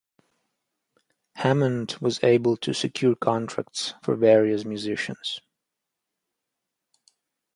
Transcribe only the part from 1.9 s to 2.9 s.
was able to